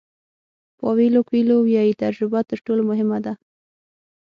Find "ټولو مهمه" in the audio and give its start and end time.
2.65-3.19